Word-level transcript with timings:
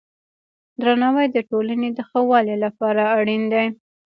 درناوی 0.81 1.27
د 1.31 1.37
ټولنې 1.49 1.89
د 1.93 1.99
ښه 2.09 2.19
والي 2.29 2.55
لپاره 2.65 3.01
اړین 3.17 3.43
دی. 3.53 3.65